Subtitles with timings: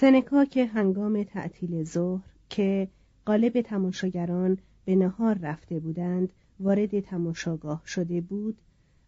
[0.00, 2.88] سنکا که هنگام تعطیل ظهر که
[3.26, 8.56] قالب تماشاگران به نهار رفته بودند وارد تماشاگاه شده بود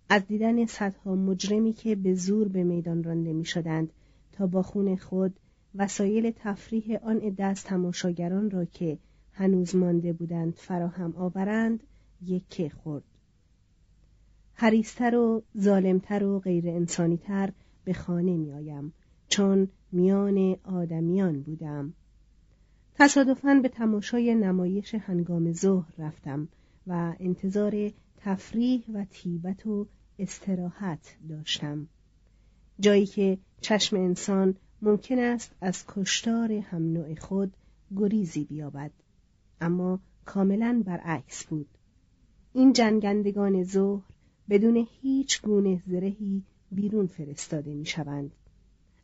[0.09, 3.93] از دیدن صدها مجرمی که به زور به میدان رانده می شدند
[4.33, 5.41] تا با خون خود
[5.75, 8.99] وسایل تفریح آن از تماشاگران را که
[9.33, 11.83] هنوز مانده بودند فراهم آورند
[12.27, 13.05] یکه خورد.
[14.55, 17.53] حریستر و ظالمتر و غیر انسانیتر
[17.85, 18.93] به خانه می آیم
[19.29, 21.93] چون میان آدمیان بودم.
[22.95, 26.49] تصادفاً به تماشای نمایش هنگام ظهر رفتم
[26.87, 29.87] و انتظار تفریح و تیبت و
[30.19, 31.89] استراحت داشتم.
[32.81, 37.57] جایی که چشم انسان ممکن است از کشتار هم نوع خود
[37.97, 38.91] گریزی بیابد.
[39.61, 41.69] اما کاملا برعکس بود.
[42.53, 44.03] این جنگندگان ظهر
[44.51, 48.33] بدون هیچ گونه زرهی بیرون فرستاده می شوند.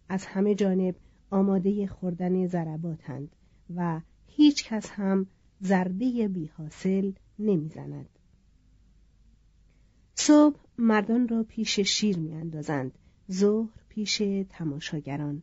[0.08, 0.94] از همه جانب
[1.30, 3.36] آماده خوردن ضرباتند
[3.76, 5.26] و هیچ کس هم
[5.62, 8.08] ضربه بی حاصل نمی‌زند.
[10.14, 12.98] صبح مردان را پیش شیر می اندازند.
[13.32, 15.42] ظهر پیش تماشاگران.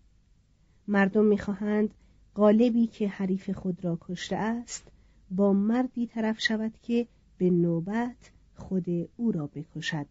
[0.88, 1.94] مردم می‌خواهند
[2.34, 4.92] قالبی که حریف خود را کشته است
[5.32, 7.08] با مردی طرف شود که
[7.38, 8.86] به نوبت خود
[9.18, 10.06] او را بکشد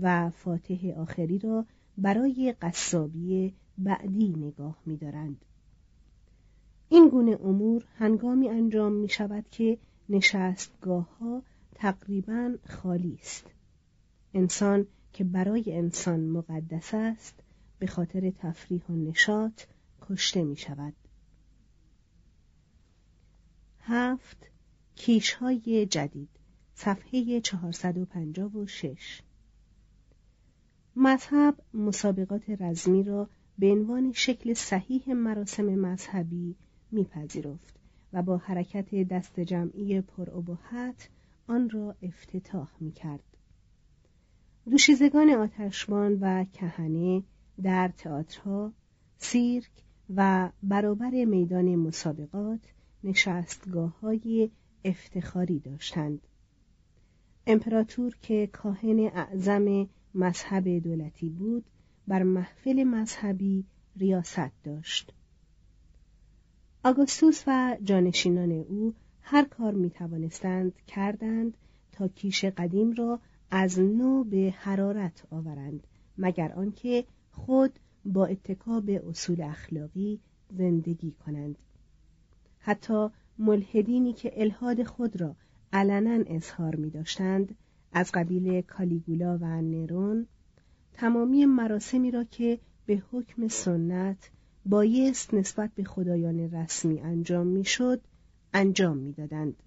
[0.00, 1.66] و فاتح آخری را
[1.98, 3.54] برای قصابی
[3.84, 5.44] بعدی نگاه می‌دارند.
[6.88, 11.42] این گونه امور هنگامی انجام می شود که نشستگاه ها
[11.74, 13.46] تقریبا خالی است.
[14.34, 17.42] انسان که برای انسان مقدس است
[17.78, 19.62] به خاطر تفریح و نشاط
[20.02, 20.94] کشته می شود.
[23.80, 24.46] هفت
[24.94, 26.28] کیش های جدید
[26.74, 29.22] صفحه 456
[30.96, 33.28] مذهب مسابقات رزمی را
[33.60, 36.54] به عنوان شکل صحیح مراسم مذهبی
[36.90, 37.74] میپذیرفت
[38.12, 41.08] و با حرکت دست جمعی پرابهت
[41.46, 43.22] آن را افتتاح می‌کرد.
[44.70, 47.22] دوشیزگان آتشبان و کهنه
[47.62, 48.72] در تئاترها
[49.18, 49.70] سیرک
[50.16, 52.60] و برابر میدان مسابقات
[53.04, 54.50] نشستگاه های
[54.84, 56.20] افتخاری داشتند.
[57.46, 61.64] امپراتور که کاهن اعظم مذهب دولتی بود
[62.10, 63.64] بر محفل مذهبی
[63.96, 65.12] ریاست داشت.
[66.84, 71.56] آگوستوس و جانشینان او هر کار می توانستند کردند
[71.92, 73.20] تا کیش قدیم را
[73.50, 75.86] از نو به حرارت آورند
[76.18, 80.20] مگر آنکه خود با اتکا به اصول اخلاقی
[80.50, 81.58] زندگی کنند.
[82.58, 83.08] حتی
[83.38, 85.36] ملحدینی که الهاد خود را
[85.72, 87.54] علنا اظهار می داشتند
[87.92, 90.26] از قبیل کالیگولا و نرون
[91.00, 94.30] تمامی مراسمی را که به حکم سنت
[94.66, 98.00] بایست نسبت به خدایان رسمی انجام می‌شد
[98.54, 99.62] انجام می‌دادند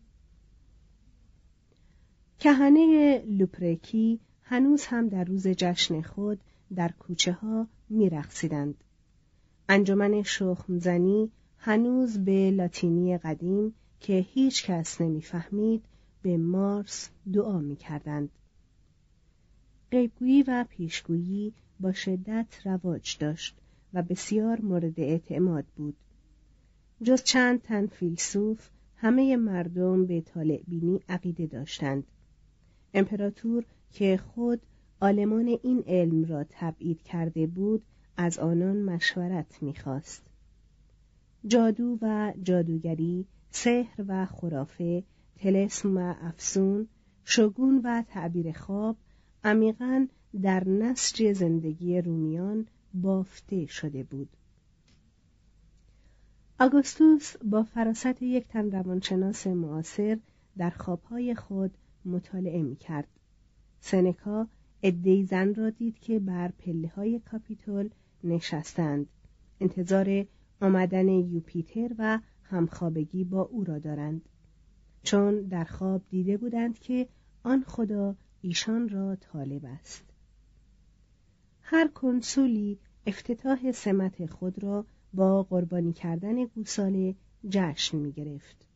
[2.40, 6.40] کهنه لوپرکی هنوز هم در روز جشن خود
[6.76, 8.84] در کوچه ها می رخصیدند.
[9.70, 15.86] انجمن شخمزنی هنوز به لاتینی قدیم که هیچ کس نمی‌فهمید
[16.22, 17.76] به مارس دعا می
[19.94, 23.58] قیبگویی و پیشگویی با شدت رواج داشت
[23.94, 25.96] و بسیار مورد اعتماد بود.
[27.04, 32.04] جز چند تن فیلسوف همه مردم به طالع بینی عقیده داشتند.
[32.94, 34.62] امپراتور که خود
[35.00, 37.84] آلمان این علم را تبعید کرده بود
[38.18, 40.24] از آنان مشورت می‌خواست.
[41.48, 45.04] جادو و جادوگری، سحر و خرافه،
[45.36, 46.88] تلسم و افسون،
[47.26, 48.98] شگون و تعبیر خواب
[49.44, 50.08] عمیقا
[50.42, 54.30] در نسج زندگی رومیان بافته شده بود.
[56.60, 60.20] آگوستوس با فراست یک تن روانشناس معاصر
[60.58, 63.08] در خوابهای خود مطالعه می کرد.
[63.80, 64.48] سنکا
[64.84, 67.90] ادهی زن را دید که بر پله های کاپیتول
[68.24, 69.08] نشستند.
[69.60, 70.26] انتظار
[70.62, 74.22] آمدن یوپیتر و همخوابگی با او را دارند.
[75.04, 77.08] چون در خواب دیده بودند که
[77.44, 80.04] آن خدا ایشان را طالب است.
[81.62, 87.16] هر کنسولی افتتاح سمت خود را با قربانی کردن گوساله
[87.50, 88.68] جشن می گرفت.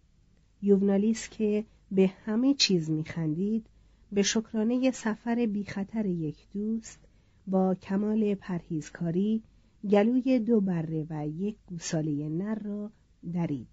[0.62, 3.66] یوونالیس که به همه چیز می خندید
[4.12, 7.00] به شکرانه سفر بی خطر یک دوست
[7.48, 9.44] با کمال پرهیزکاری
[9.90, 12.92] گلوی دو بره و یک گوساله نر را
[13.34, 13.68] درید.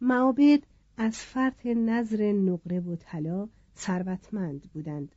[0.00, 0.60] معابد
[0.96, 5.14] از فرط نظر نقره و طلا ثروتمند بودند.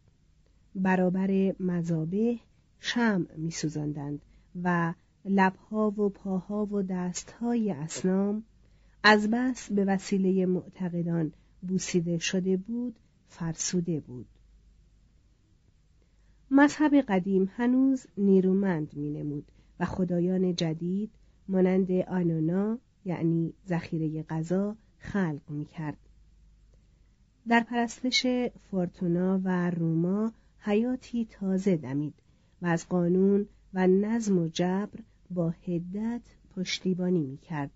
[0.76, 2.40] برابر مذابه
[2.80, 4.22] شم میسوزاندند
[4.64, 4.94] و
[5.26, 8.44] لبها و پاها و دستهای اسنام
[9.04, 12.96] از بس به وسیله معتقدان بوسیده شده بود
[13.28, 14.28] فرسوده بود
[16.52, 21.12] مذهب قدیم هنوز نیرومند مینمود و خدایان جدید
[21.48, 25.98] مانند آنونا یعنی ذخیره غذا خلق می‌کرد
[27.50, 28.26] در پرستش
[28.72, 32.14] فورتونا و روما حیاتی تازه دمید
[32.62, 35.00] و از قانون و نظم و جبر
[35.32, 36.22] با هدت
[36.56, 37.72] پشتیبانی می کرد.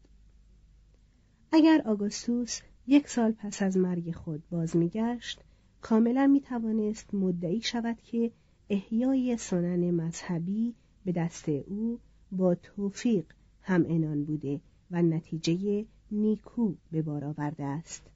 [1.51, 5.41] اگر آگوستوس یک سال پس از مرگ خود باز میگشت
[5.81, 8.31] کاملا می توانست مدعی شود که
[8.69, 10.73] احیای سنن مذهبی
[11.05, 11.99] به دست او
[12.31, 13.25] با توفیق
[13.61, 14.59] هم انان بوده
[14.91, 18.12] و نتیجه نیکو به بار آورده است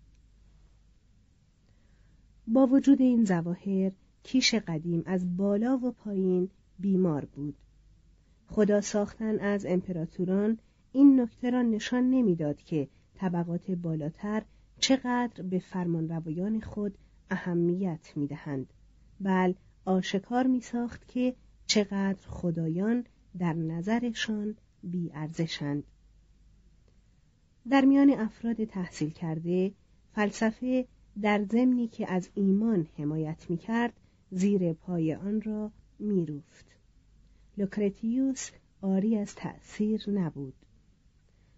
[2.47, 3.91] با وجود این زواهر
[4.23, 6.49] کیش قدیم از بالا و پایین
[6.79, 7.55] بیمار بود.
[8.47, 10.57] خدا ساختن از امپراتوران
[10.91, 14.43] این نکته را نشان نمی‌داد که طبقات بالاتر
[14.79, 16.97] چقدر به فرمانروایان خود
[17.29, 18.73] اهمیت می‌دهند.
[19.19, 19.53] بل
[19.85, 21.35] آشکار می ساخت که
[21.65, 23.03] چقدر خدایان
[23.39, 25.83] در نظرشان بیارزشند
[27.69, 29.71] در میان افراد تحصیل کرده
[30.11, 30.87] فلسفه
[31.21, 33.93] در ضمنی که از ایمان حمایت می کرد
[34.31, 36.65] زیر پای آن را می روفت.
[37.57, 40.53] لوکرتیوس آری از تأثیر نبود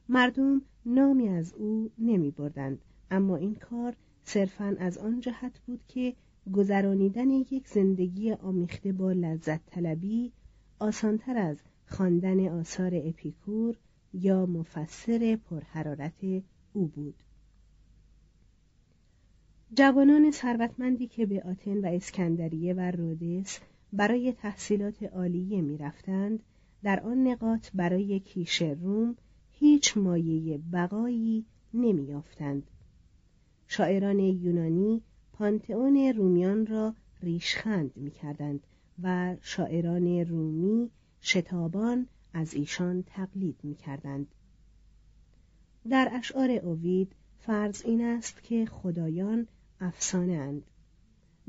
[0.10, 6.14] مردم نامی از او نمی بردند اما این کار صرفا از آن جهت بود که
[6.54, 10.32] گذرانیدن یک زندگی آمیخته با لذت طلبی
[10.80, 13.78] آسانتر از خواندن آثار اپیکور
[14.14, 17.16] یا مفسر پرحرارت او بود
[19.74, 23.60] جوانان ثروتمندی که به آتن و اسکندریه و رودس
[23.94, 26.44] برای تحصیلات عالیه می‌رفتند
[26.84, 29.16] در آن نقاط برای کیش روم
[29.52, 32.64] هیچ مایه بقایی نمیافتند
[33.68, 35.02] شاعران یونانی
[35.34, 38.60] پانتئون رومیان را ریشخند می‌کردند
[39.04, 40.90] و شاعران رومی
[41.22, 44.28] شتابان از ایشان تقلید می‌کردند.
[45.90, 49.48] در اشعار اوید فرض این است که خدایان
[49.80, 50.64] افسانه اند.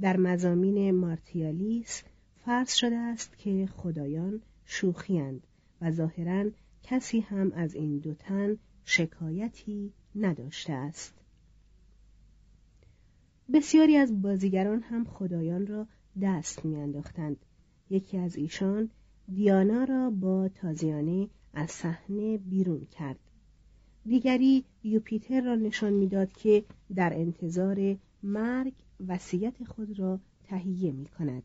[0.00, 2.02] در مزامین مارتیالیس
[2.44, 5.46] فرض شده است که خدایان شوخیند
[5.80, 6.50] و ظاهرا
[6.82, 11.14] کسی هم از این دو تن شکایتی نداشته است.
[13.52, 15.86] بسیاری از بازیگران هم خدایان را
[16.22, 17.36] دست میانداختند.
[17.90, 18.90] یکی از ایشان
[19.34, 23.18] دیانا را با تازیانه از صحنه بیرون کرد.
[24.06, 28.72] دیگری یوپیتر را نشان می‌داد که در انتظار مرگ
[29.08, 31.42] وصیت خود را تهیه می کند.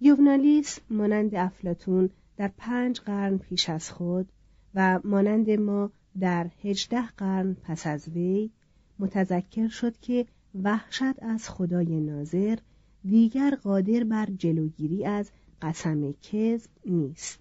[0.00, 4.32] یوونالیس مانند افلاتون در پنج قرن پیش از خود
[4.74, 8.50] و مانند ما در هجده قرن پس از وی
[8.98, 10.26] متذکر شد که
[10.62, 12.58] وحشت از خدای ناظر
[13.04, 15.30] دیگر قادر بر جلوگیری از
[15.62, 17.40] قسم کذب نیست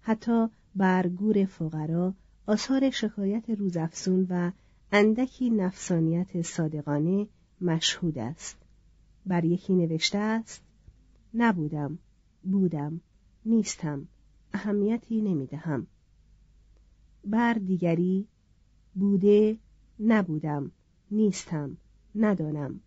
[0.00, 2.14] حتی بر گور فقرا
[2.46, 4.50] آثار شکایت روزافزون و
[4.96, 7.28] اندکی نفسانیت صادقانه
[7.60, 8.56] مشهود است.
[9.26, 10.62] بر یکی نوشته است
[11.34, 11.98] نبودم
[12.42, 13.00] بودم
[13.44, 14.08] نیستم
[14.52, 15.86] اهمیتی نمی‌دهم.
[17.24, 18.26] بر دیگری
[18.94, 19.58] بوده
[20.00, 20.70] نبودم
[21.10, 21.76] نیستم
[22.14, 22.80] ندانم.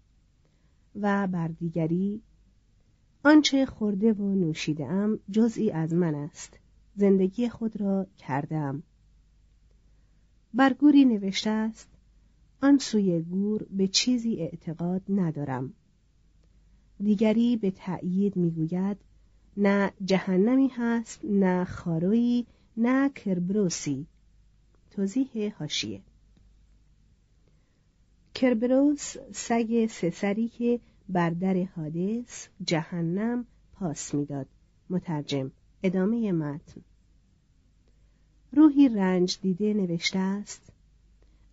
[0.95, 2.21] و بر دیگری
[3.23, 6.59] آنچه خورده و نوشیده ام جزئی از من است.
[6.95, 8.83] زندگی خود را کردم
[10.53, 11.96] بر گوری نوشته است
[12.61, 15.73] آن سوی گور به چیزی اعتقاد ندارم.
[17.03, 18.97] دیگری به تأیید می‌گوید
[19.57, 22.45] نه جهنمی هست نه خارویی
[22.77, 24.05] نه کربروسی.
[24.91, 26.01] توضیح هاشیه
[28.33, 34.47] کربروس سگ سسری که بر در حادث جهنم پاس می‌داد.
[34.89, 35.51] مترجم
[35.83, 36.81] ادامه متن.
[38.51, 40.71] روحی رنج دیده نوشته است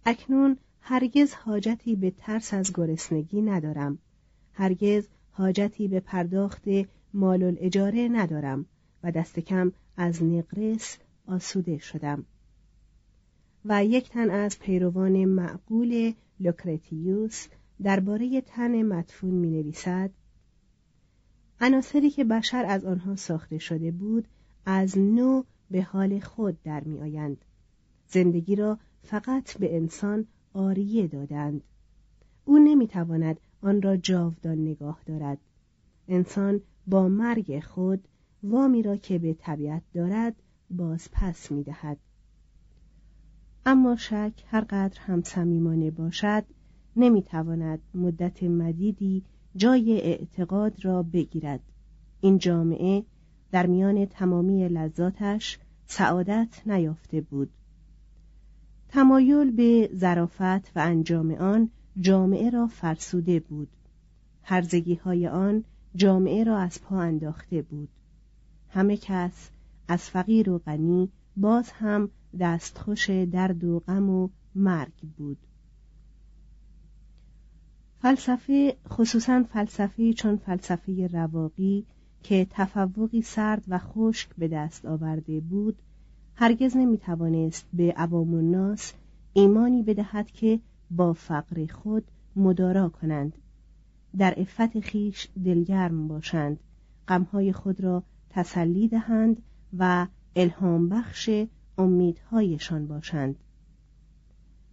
[0.06, 3.98] اکنون هرگز حاجتی به ترس از گرسنگی ندارم
[4.52, 6.64] هرگز حاجتی به پرداخت
[7.14, 8.66] مال الاجاره ندارم
[9.02, 12.24] و دست کم از نقرس آسوده شدم
[13.64, 17.46] و یک تن از پیروان معقول لوکرتیوس
[17.82, 20.10] درباره تن مدفون می نویسد
[21.60, 24.28] عناصری که بشر از آنها ساخته شده بود
[24.66, 27.44] از نو به حال خود در می آیند.
[28.08, 31.62] زندگی را فقط به انسان آریه دادند.
[32.44, 35.38] او نمی‌تواند آن را جاودان نگاه دارد.
[36.08, 38.08] انسان با مرگ خود
[38.42, 40.34] وامی را که به طبیعت دارد
[40.70, 41.98] باز پس می دهد.
[43.66, 46.44] اما شک هرقدر هم صمیمانه باشد
[46.96, 49.22] نمی‌تواند مدت مدیدی
[49.56, 51.60] جای اعتقاد را بگیرد.
[52.20, 53.04] این جامعه
[53.50, 57.50] در میان تمامی لذاتش سعادت نیافته بود.
[58.94, 61.70] تمایل به ظرافت و انجام آن
[62.00, 63.68] جامعه را فرسوده بود.
[64.42, 67.88] هرزگی های آن جامعه را از پا انداخته بود.
[68.68, 69.50] همه کس
[69.88, 72.10] از فقیر و غنی باز هم
[72.40, 75.38] دستخوش درد و غم و مرگ بود.
[77.98, 81.86] فلسفه خصوصا فلسفه چون فلسفه رواقی
[82.22, 85.78] که تفوقی سرد و خشک به دست آورده بود
[86.36, 88.92] هرگز نمی توانست به عوام الناس
[89.32, 90.60] ایمانی بدهد که
[90.90, 92.04] با فقر خود
[92.36, 93.38] مدارا کنند.
[94.18, 96.60] در عفت خیش دلگرم باشند.
[97.08, 99.42] غمهای خود را تسلی دهند
[99.78, 101.30] و الهام بخش
[101.78, 103.36] امیدهایشان باشند.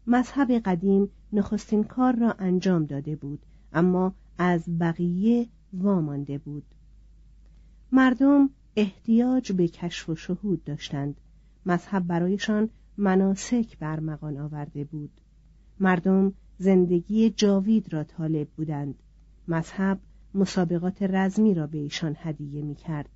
[0.08, 6.64] مذهب قدیم نخستین کار را انجام داده بود اما از بقیه وامانده بود.
[7.92, 11.22] مردم احتیاج به کشف و شهود داشتند.
[11.66, 15.12] مذهب برایشان مناسک برمغان آورده بود.
[15.80, 18.96] مردم زندگی جاوید را طالب بودند.
[19.48, 20.00] مذهب
[20.34, 23.10] مسابقات رزمی را به ایشان هدیه می کرد.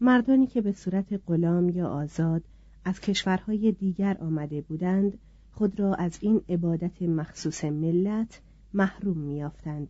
[0.00, 2.44] مردانی که به صورت غلام یا آزاد
[2.84, 5.18] از کشورهای دیگر آمده بودند
[5.52, 8.40] خود را از این عبادت مخصوص ملت
[8.74, 9.88] محروم میافتند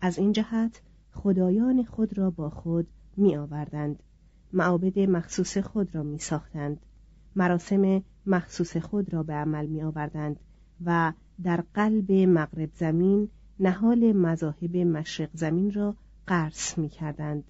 [0.00, 0.80] از این جهت
[1.12, 2.86] خدایان خود را با خود
[3.16, 4.02] می آوردند
[4.52, 6.80] معابد مخصوص خود را می ساختند
[7.36, 10.40] مراسم مخصوص خود را به عمل می آوردند
[10.84, 11.12] و
[11.42, 13.28] در قلب مغرب زمین
[13.60, 17.44] نهال مذاهب مشرق زمین را قرص می کردند.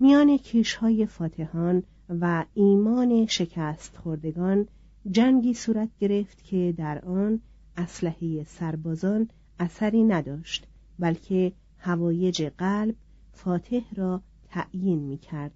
[0.00, 4.68] میان کیشهای فاتحان و ایمان شکست خوردگان
[5.10, 7.40] جنگی صورت گرفت که در آن
[7.76, 10.66] اسلحه سربازان اثری نداشت
[10.98, 12.94] بلکه هوایج قلب
[13.32, 14.22] فاتح را
[14.56, 15.52] تعیین می کرد.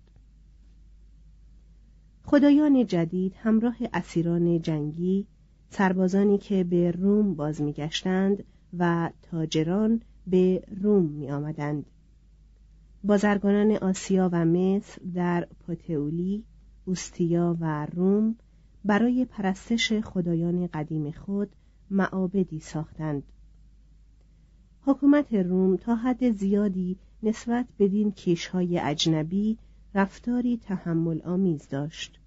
[2.25, 5.27] خدایان جدید همراه اسیران جنگی
[5.69, 8.45] سربازانی که به روم باز میگشتند
[8.79, 11.87] و تاجران به روم می آمدند.
[13.05, 16.45] بازرگانان آسیا و مصر در پاتئولی،
[16.85, 18.37] اوستیا و روم
[18.85, 21.57] برای پرستش خدایان قدیم خود
[21.91, 23.23] معابدی ساختند
[24.83, 29.59] حکومت روم تا حد زیادی نسبت بدین کیشهای اجنبی
[29.95, 32.21] رفتاری تحمل آمیز داشت.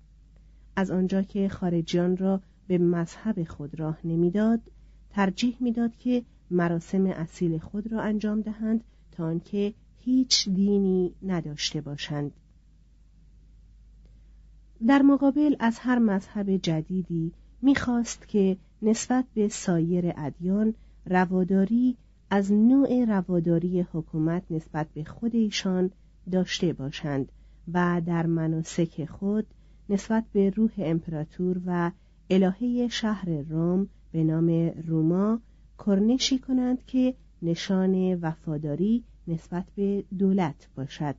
[0.75, 4.60] از آنجا که خارجیان را به مذهب خود راه نمی‌داد
[5.10, 12.31] ترجیح می‌داد که مراسم اصیل خود را انجام دهند تا آنکه هیچ دینی نداشته باشند.
[14.88, 17.31] در مقابل از هر مذهب جدیدی
[17.62, 20.74] می‌خواست که نسبت به سایر ادیان
[21.05, 21.98] رواداری
[22.35, 25.91] از نوع رواداری حکومت نسبت به خود ایشان
[26.31, 27.31] داشته باشند
[27.73, 29.45] و در مناسک خود
[29.89, 31.91] نسبت به روح امپراتور و
[32.29, 34.49] الهه شهر روم به نام
[34.87, 35.39] روما
[35.85, 41.15] کرنشی کنند که نشان وفاداری نسبت به دولت باشد.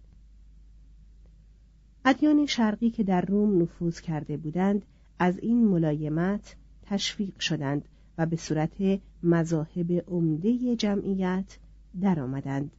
[2.04, 4.84] ادیان شرقی که در روم نفوذ کرده بودند
[5.18, 11.58] از این ملایمت تشویق شدند و به صورت مذاهب عمده جمعیت
[12.00, 12.70] درآمدند.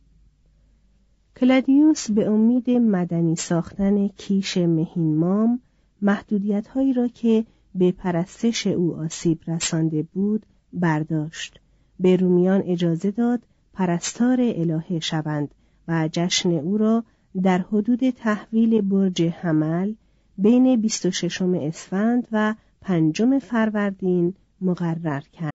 [1.38, 5.60] کلادیوس به امید مدنی ساختن کیش مهینمام
[6.02, 11.60] محدودیت هایی را که به پرستش او آسیب رسانده بود برداشت
[12.00, 13.42] به رومیان اجازه داد
[13.74, 15.56] پرستار الهه شوند
[15.88, 17.04] و جشن او را
[17.42, 19.94] در حدود تحویل برج حمل
[20.38, 25.55] بین 26 اسفند و پنجم فروردین مقرر کرد.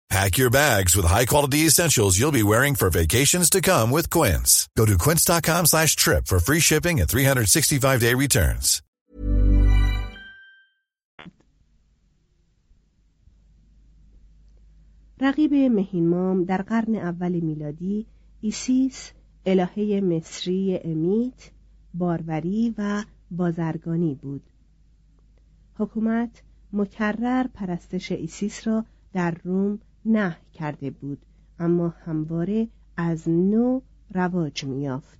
[0.11, 4.67] Pack your bags with high-quality essentials you'll be wearing for vacations to come with Quince.
[4.77, 8.81] Go to quince.com slash trip for free shipping and 365-day returns.
[15.21, 18.05] رقیب مهین‌مام در قرن اول میلادی
[18.41, 19.11] ایسیس
[19.45, 21.49] الهه مصری امومت،
[21.93, 24.43] باروری و بازرگانی بود.
[25.75, 26.41] حکومت
[26.73, 31.25] مکرر پرستش ایسیس را در روم نهی کرده بود
[31.59, 33.81] اما همواره از نو
[34.13, 35.19] رواج میافت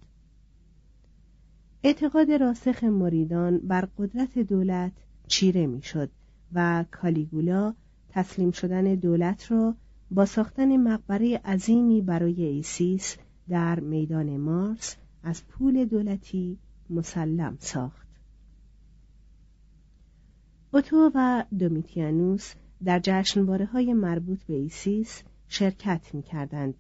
[1.83, 4.91] اعتقاد راسخ مریدان بر قدرت دولت
[5.27, 6.09] چیره می‌شد
[6.53, 7.73] و کالیگولا
[8.09, 9.75] تسلیم شدن دولت را
[10.11, 13.17] با ساختن مقبره عظیمی برای ایسیس
[13.49, 16.57] در میدان مارس از پول دولتی
[16.89, 18.07] مسلم ساخت.
[20.73, 22.53] اوتو و دومیتیانوس
[22.85, 26.73] در جشنواره های مربوط به ایسیس شرکت می کردند.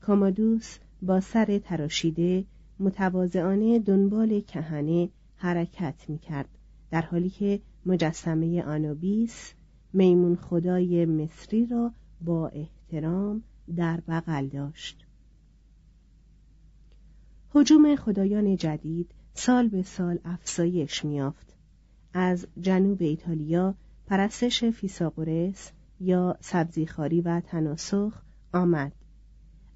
[0.00, 2.44] کامادوس با سر تراشیده
[2.80, 6.48] متواضعانه دنبال کهنه حرکت می کرد
[6.90, 9.54] در حالی که مجسمه آنوبیس
[9.92, 13.42] میمون خدای مصری را با احترام
[13.76, 15.06] در بغل داشت
[17.50, 21.54] حجوم خدایان جدید سال به سال افزایش میافت
[22.12, 23.74] از جنوب ایتالیا
[24.06, 28.92] پرستش فیساغورس یا سبزیخواری و تناسخ آمد.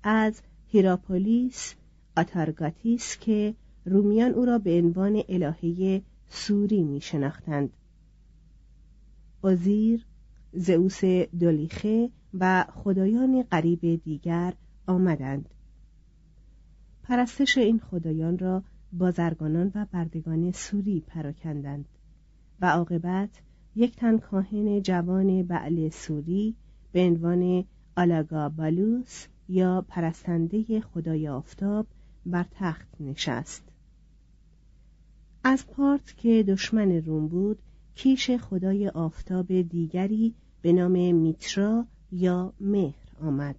[0.02, 1.74] از هیراپولیس
[2.16, 7.70] آتارگاتیس که رومیان او را به عنوان الهه سوری می شناختند
[9.40, 10.06] اوزیر
[10.52, 11.04] زئوس
[11.40, 14.54] دولیخه و خدایان غریب دیگر
[14.86, 15.48] آمدند.
[17.02, 18.62] پرستش این خدایان را
[18.92, 21.84] بازرگانان و بردگان سوری پراکندند
[22.60, 23.30] و عاقبت
[23.80, 26.54] یک تن کاهن جوان بعل سوری
[26.92, 27.64] به عنوان
[27.96, 31.86] آلاگا بالوس یا پرستنده خدای آفتاب
[32.26, 33.62] بر تخت نشست.
[35.44, 37.58] از پارت که دشمن روم بود
[37.94, 43.56] کیش خدای آفتاب دیگری به نام میترا یا مهر آمد.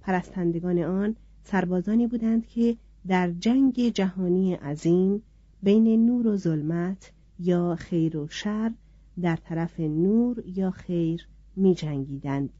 [0.00, 5.22] پرستندگان آن سربازانی بودند که در جنگ جهانی عظیم
[5.62, 8.72] بین نور و ظلمت یا خیر و شر
[9.20, 12.52] در طرف نور یا خیر می جنگیدند.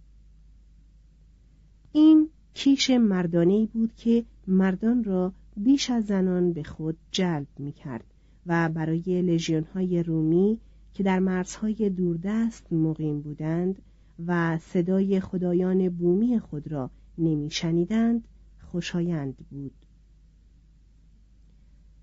[1.92, 8.04] این کیش مردانه بود که مردان را بیش از زنان به خود جلب می کرد
[8.46, 10.60] و برای لژیون های رومی
[10.94, 13.82] که در مرزهای دوردست مقیم بودند
[14.26, 18.28] و صدای خدایان بومی خود را نمیشنیدند
[18.70, 19.74] خوشایند بود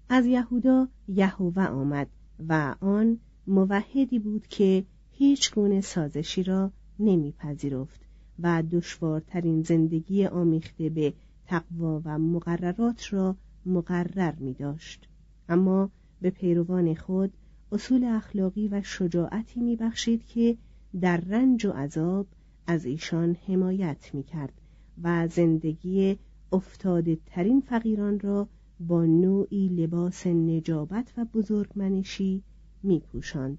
[0.09, 2.07] از یهودا یهوه آمد
[2.47, 3.19] و آن
[3.51, 8.01] موحدی بود که هیچ گونه سازشی را نمیپذیرفت
[8.39, 11.13] و دشوارترین زندگی آمیخته به
[11.45, 13.35] تقوا و مقررات را
[13.65, 15.07] مقرر می داشت.
[15.49, 15.89] اما
[16.21, 17.33] به پیروان خود
[17.71, 20.57] اصول اخلاقی و شجاعتی می بخشید که
[21.01, 22.27] در رنج و عذاب
[22.67, 24.61] از ایشان حمایت می کرد
[25.03, 26.17] و زندگی
[26.51, 28.47] افتاده ترین فقیران را
[28.79, 32.43] با نوعی لباس نجابت و بزرگمنشی
[32.83, 33.57] می پوشند.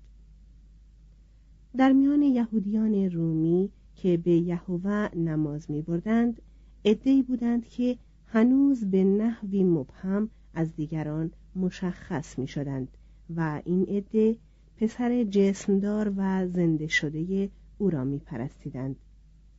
[1.77, 6.43] در میان یهودیان رومی که به یهوه نماز می بردند
[6.85, 12.89] ادهی بودند که هنوز به نحوی مبهم از دیگران مشخص می شدند
[13.37, 14.37] و این عده
[14.77, 18.97] پسر جسمدار و زنده شده او را می پرستیدند.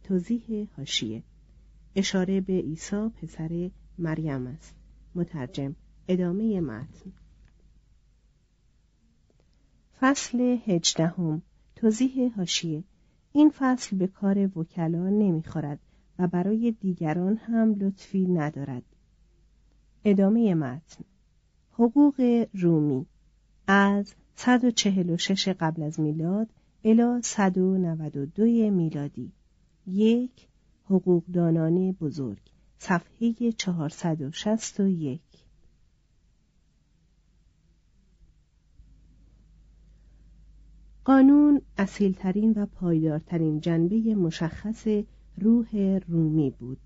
[0.03, 1.23] توضیح هاشیه
[1.95, 4.75] اشاره به عیسی پسر مریم است
[5.15, 5.75] مترجم
[6.07, 7.11] ادامه متن
[10.03, 11.41] فصل هجدهم.
[11.75, 12.83] توضیح هاشیه
[13.31, 15.79] این فصل به کار وکلا نمی‌خورد
[16.19, 18.83] و برای دیگران هم لطفی ندارد.
[20.05, 21.03] ادامه متن.
[21.71, 23.05] حقوق رومی.
[23.67, 26.49] از 146 قبل از میلاد
[26.83, 29.31] الی 192 میلادی.
[29.87, 30.47] یک
[30.85, 32.41] حقوقدانان بزرگ.
[32.77, 35.21] صفحه 461
[41.05, 44.87] قانون اصیلترین و پایدارترین جنبه مشخص
[45.37, 46.77] روح رومی بود.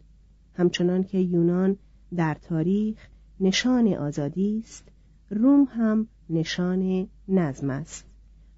[0.53, 1.77] همچنان که یونان
[2.15, 3.07] در تاریخ
[3.39, 4.83] نشان آزادی است
[5.29, 8.05] روم هم نشان نظم است.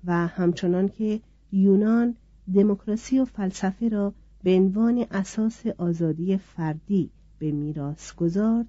[0.04, 1.20] و همچنان که
[1.52, 2.16] یونان
[2.54, 8.68] دموکراسی و فلسفه را به عنوان اساس آزادی فردی به میراث گذارد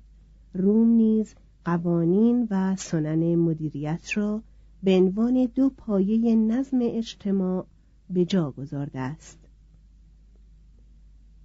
[0.55, 4.43] روم نیز قوانین و سنن مدیریت را
[4.83, 7.67] به عنوان دو پایه نظم اجتماع
[8.11, 9.39] به جا گذارده است.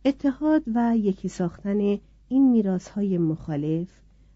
[0.05, 3.89] اتحاد و یکی ساختن این میراث های مخالف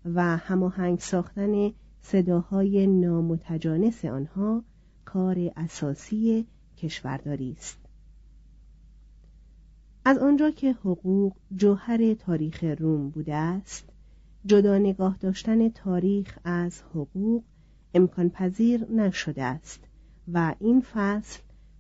[0.06, 4.64] و هماهنگ ساختن صداهای نامتجانس آنها
[5.06, 7.80] کار اساسی کشورداری است.
[10.06, 13.90] از آنجا که حقوق جوهر تاریخ روم بوده است
[14.46, 17.44] جدا نگاه داشتن تاریخ از حقوق
[17.94, 19.80] امکان پذیر نشده است
[20.34, 21.40] و این فصل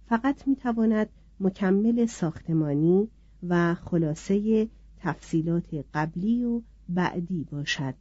[0.09, 3.07] فقط می‌تواند مکمل ساختمانی
[3.47, 4.67] و خلاصه
[4.97, 7.93] تفصیلات قبلی و بعدی باشد.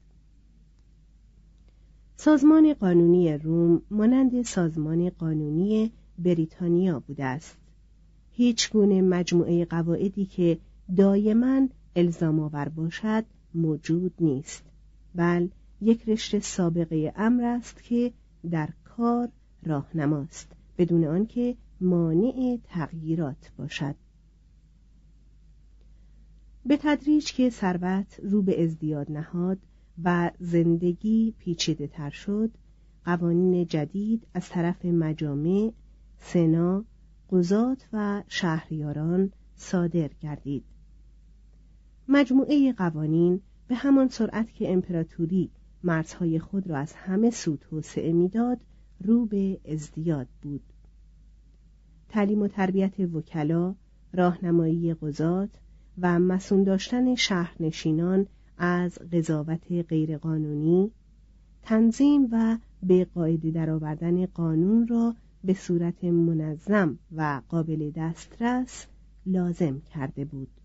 [2.17, 7.57] سازمان قانونی روم مانند سازمان قانونی بریتانیا بوده است.
[8.33, 10.59] هیچ گونه مجموعه قواعدی که
[10.97, 14.65] دایما الزام آور باشد موجود نیست.
[15.15, 15.49] بل
[15.81, 18.13] یک رشته سابقه امر است که
[18.51, 19.29] در کار
[19.63, 23.95] راهنماست بدون آنکه مانع تغییرات باشد.
[26.67, 29.59] به تدریج که ثروت رو به ازدیاد نهاد
[30.05, 32.51] و زندگی پیچیده تر شد
[33.05, 35.73] قوانین جدید از طرف مجامع،
[36.19, 36.85] سنا،
[37.31, 40.65] قضات و شهریاران صادر گردید.
[42.09, 45.51] مجموعه قوانین به همان سرعت که امپراتوری
[45.83, 48.61] مرزهای خود را از همه سو توسعه می‌داد
[49.01, 50.63] رو به ازدیاد بود.
[52.09, 53.75] تعلیم و تربیت وکلا
[54.13, 55.51] راهنمایی قضات
[55.99, 58.27] و مسون داشتن شهرنشینان
[58.59, 60.91] از قضاوت غیرقانونی
[61.63, 65.15] تنظیم و به قاعده درآوردن قانون را
[65.45, 68.87] به صورت منظم و قابل دسترس
[69.27, 70.58] لازم کرده بود.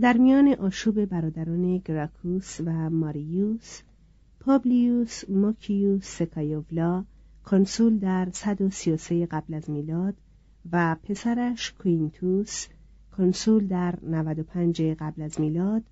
[0.00, 3.80] در میان آشوب برادران گراکوس و ماریوس
[4.40, 7.04] پابلیوس موکیوس سکایوولا
[7.44, 10.14] کنسول در 133 قبل از میلاد
[10.72, 12.66] و پسرش کوینتوس
[13.16, 15.82] کنسول در 95 قبل از میلاد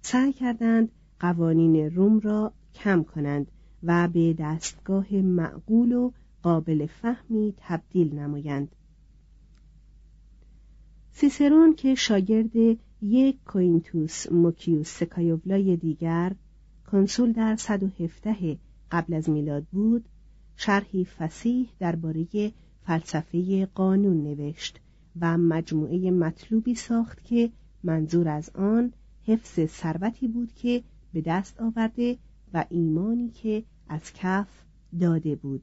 [0.00, 0.88] سعی کردند
[1.20, 3.50] قوانین روم را کم کنند
[3.82, 6.10] و به دستگاه معقول و
[6.42, 8.74] قابل فهمی تبدیل نمایند.
[11.12, 16.32] سیسرون که شاگرد یک کوینتوس موکیوس سکایوولای دیگر
[16.86, 18.58] کنسول در 117
[18.90, 20.04] قبل از میلاد بود
[20.56, 22.52] شرحی فسیح درباره
[22.86, 24.80] فلسفه قانون نوشت
[25.20, 27.50] و مجموعه مطلوبی ساخت که
[27.82, 28.92] منظور از آن
[29.26, 32.18] حفظ ثروتی بود که به دست آورده
[32.54, 34.48] و ایمانی که از کف
[35.00, 35.62] داده بود.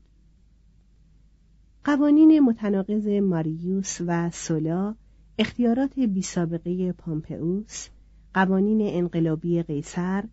[1.83, 4.95] قوانین متناقض ماریوس و سولا
[5.41, 7.87] اختیارات بی سابقه پامپئوس
[8.33, 10.23] قوانین انقلابی قیصر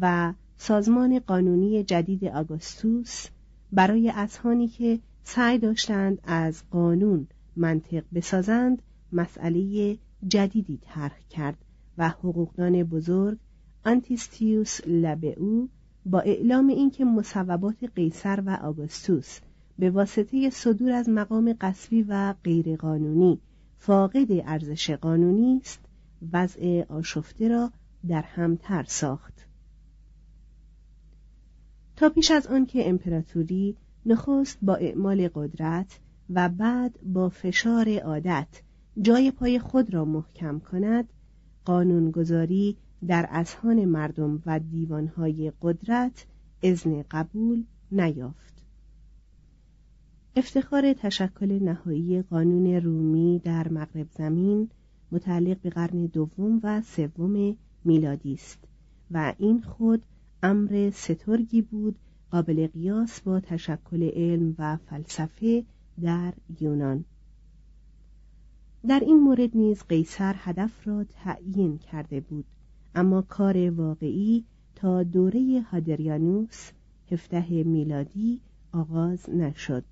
[0.00, 3.26] و سازمان قانونی جدید آگوستوس
[3.72, 9.98] برای اذهانی که سعی داشتند از قانون منطق بسازند مسئله
[10.28, 11.58] جدیدی طرح کرد
[11.98, 13.38] و حقوقدان بزرگ
[13.84, 15.66] آنتیستیوس لبئو
[16.06, 19.40] با اعلام اینکه مصوبات قیصر و آگوستوس
[19.78, 23.40] به واسطه صدور از مقام قصبی و غیرقانونی
[23.78, 25.80] فاقد ارزش قانونی است.
[26.32, 27.72] وضع آشفته را
[28.08, 29.46] در همتر ساخت.
[31.96, 38.62] تا پیش از آنکه امپراتوری نخست با اعمال قدرت و بعد با فشار عادت
[39.02, 41.08] جای پای خود را محکم کند
[41.64, 46.26] قانونگذاری در اذهان مردم و دیوانهای قدرت
[46.62, 48.53] اذن قبول نیافت.
[50.36, 54.68] افتخار تشکل نهایی قانون رومی در مغرب زمین
[55.12, 58.58] متعلق به قرن دوم و سوم میلادی است
[59.10, 60.02] و این خود
[60.42, 61.96] امر سترگی بود
[62.30, 65.64] قابل قیاس با تشکل علم و فلسفه
[66.02, 67.04] در یونان.
[68.88, 72.44] در این مورد نیز قیصر هدف را تعیین کرده بود
[72.94, 74.44] اما کار واقعی
[74.74, 76.70] تا دوره هادریانوس
[77.10, 78.40] هفته میلادی
[78.72, 79.84] آغاز نشد.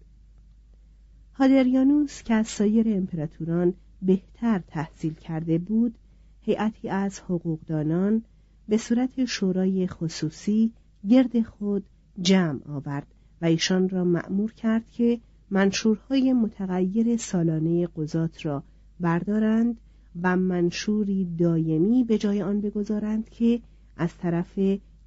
[1.34, 5.94] هادریانوس که از سایر امپراتوران بهتر تحصیل کرده بود
[6.40, 8.22] هیئتی از حقوقدانان
[8.68, 10.72] به صورت شورای خصوصی
[11.08, 11.84] گرد خود
[12.20, 13.06] جمع آورد
[13.42, 18.62] و ایشان را مأمور کرد که منشورهای متغیر سالانه قضات را
[19.00, 19.76] بردارند
[20.22, 23.60] و منشوری دایمی به جای آن بگذارند که
[23.96, 24.58] از طرف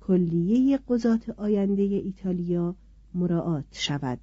[0.02, 2.76] کلیه قضات آینده ایتالیا
[3.14, 4.20] مراعات شود.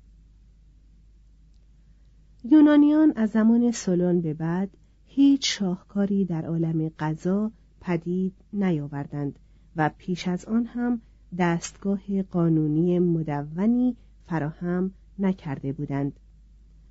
[2.44, 4.70] یونانیان از زمان سولون به بعد
[5.06, 7.50] هیچ شاهکاری در عالم قضا
[7.80, 9.38] پدید نیاوردند
[9.76, 11.00] و پیش از آن هم
[11.38, 16.12] دستگاه قانونی مدونی فراهم نکرده بودند.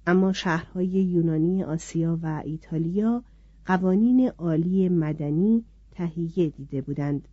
[0.07, 3.23] اما شهرهای یونانی آسیا و ایتالیا
[3.65, 7.27] قوانین عالی مدنی تهیه دیده بودند.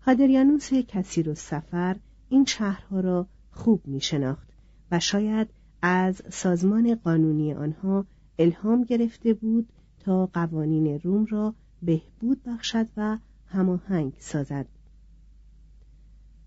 [0.00, 1.96] هادریانوس کثیر و سفر
[2.28, 4.48] این شهرها را خوب می شناخت
[4.90, 5.48] و شاید
[5.82, 8.06] از سازمان قانونی آنها
[8.38, 9.68] الهام گرفته بود
[10.00, 14.66] تا قوانین روم را بهبود بخشد و هماهنگ سازد.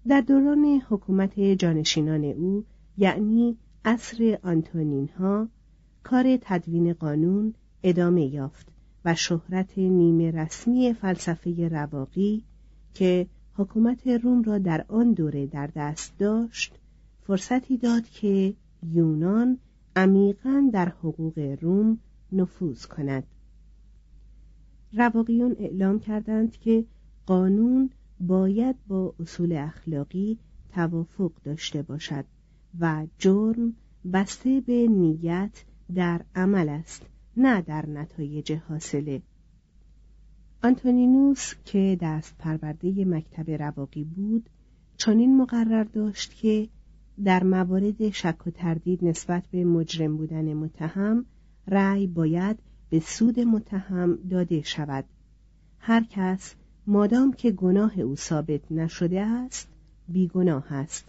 [0.08, 2.66] در دوران حکومت جانشینان او
[2.98, 5.48] یعنی عصر آنتونین ها
[6.04, 8.68] کار تدوین قانون ادامه یافت
[9.06, 12.44] و شهرت نیمه رسمی فلسفه رواقی
[12.94, 16.80] که حکومت روم را در آن دوره در دست داشت
[17.22, 19.58] فرصتی داد که یونان
[19.96, 22.00] عمیقا در حقوق روم
[22.32, 23.24] نفوذ کند.
[24.94, 26.86] رواقیون اعلام کردند که
[27.26, 27.90] قانون
[28.20, 30.38] باید با اصول اخلاقی
[30.74, 32.26] توافق داشته باشد
[32.80, 33.76] و جرم
[34.14, 35.64] بسته به نیت
[35.96, 37.06] در عمل است
[37.38, 39.22] نه در نتایج حاصله.
[40.64, 44.50] آنتونینوس که دست پرورده مکتب رواقی بود
[44.98, 46.70] چنین مقرر داشت که
[47.24, 51.26] در موارد شک و تردید نسبت به مجرم بودن متهم
[51.68, 55.06] رأی باید به سود متهم داده شود.
[55.80, 56.56] هر کس
[56.88, 59.70] مادام که گناه او ثابت نشده است
[60.08, 61.06] بیگناه است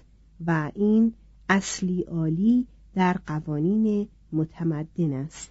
[0.47, 1.15] و این
[1.49, 5.51] اصلی عالی در قوانین متمدن است.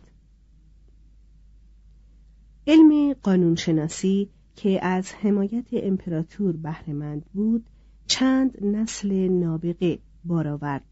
[2.68, 7.66] علم قانونشناسی که از حمایت امپراتور بهرهمند بود
[8.08, 10.84] چند نسل نابغه بار آورد.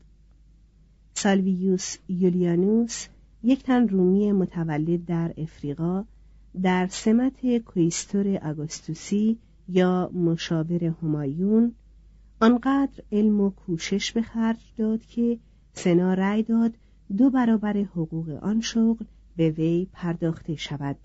[1.14, 3.08] سالویوس یولیانوس
[3.44, 6.06] یک تن رومی متولد در افریقا
[6.62, 9.38] در سمت کویستور آگوستوسی
[9.68, 11.76] یا مشاور همایون
[12.42, 15.40] آنقدر علم و کوشش به خرج داد که
[15.74, 16.74] سنا رأی داد
[17.18, 20.98] دو برابر حقوق آن شغل به وی پرداخته شود.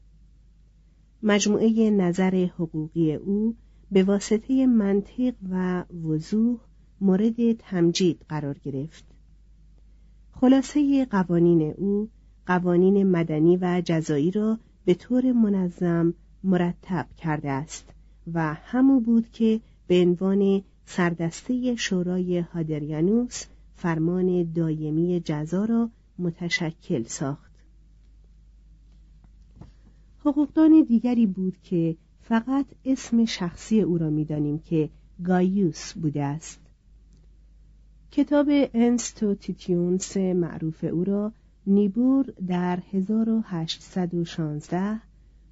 [1.23, 3.57] مجموعه نظر حقوقی او
[3.91, 6.59] به واسطه منطق و وضوح
[7.05, 9.05] مورد تمجید قرار گرفت.
[10.33, 12.09] خلاصه قوانین او
[12.47, 16.15] قوانین مدنی و جزایی را به طور منظم
[16.45, 17.85] مرتب کرده است
[18.33, 23.45] و همو بود که به عنوان سردسته شورای هادریانوس
[23.77, 27.53] فرمان دایمی جزا را متشکل ساخت.
[30.19, 34.91] حقوقدان دیگری بود که فقط اسم شخصی او را می‌دانیم که
[35.25, 36.64] گایوس بوده است.
[38.17, 41.33] کتاب انستوتیتیونس معروف او را
[41.67, 45.01] نیبور در 1816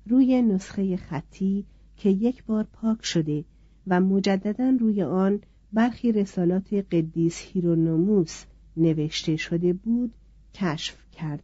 [0.07, 1.65] روی نسخه خطی
[1.97, 3.45] که یک بار پاک شده
[3.87, 5.41] و مجددا روی آن
[5.73, 8.45] برخی رسالات قدیس هیرونوموس
[8.77, 10.15] نوشته شده بود
[10.55, 11.43] کشف کرد.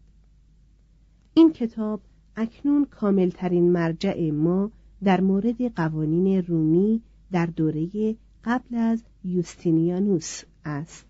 [1.35, 2.01] این کتاب
[2.37, 4.71] اکنون کاملترین مرجع ما
[5.05, 7.03] در مورد قوانین رومی
[7.33, 11.08] در دوره قبل از یوستینیانوس است.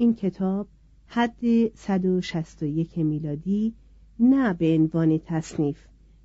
[0.00, 0.68] این کتاب
[1.06, 3.74] حد 161 میلادی
[4.20, 5.78] نه به عنوان تصنیف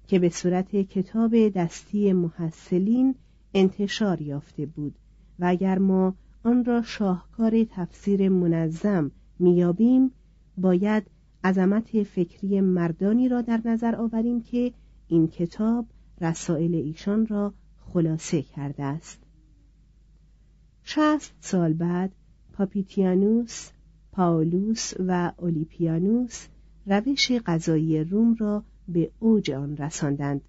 [0.07, 3.15] که به صورت کتاب دستی محصلین
[3.53, 4.95] انتشار یافته بود
[5.39, 10.11] و اگر ما آن را شاهکار تفسیر منظم میابیم
[10.57, 11.03] باید
[11.43, 14.73] عظمت فکری مردانی را در نظر آوریم که
[15.07, 15.85] این کتاب
[16.21, 17.53] رسائل ایشان را
[17.93, 19.23] خلاصه کرده است.
[20.83, 22.11] شست سال بعد
[22.57, 23.69] پاپیتیانوس
[24.11, 26.47] پاولوس و اولیپیانوس
[26.85, 30.41] روش غذایی روم را به اوج آن رساندند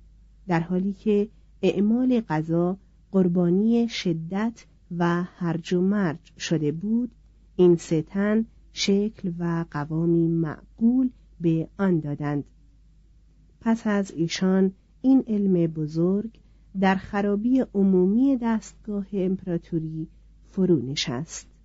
[0.48, 1.28] در حالی که
[1.62, 2.78] اعمال غذا
[3.12, 4.64] قربانی شدت
[4.98, 7.10] و هرج و مرج شده بود
[7.56, 12.44] این ستن شکل و قوامی معقول به آن دادند.
[13.60, 16.30] پس از ایشان این علم بزرگ
[16.80, 20.08] در خرابی عمومی دستگاه امپراتوری
[20.50, 21.55] فرو نشست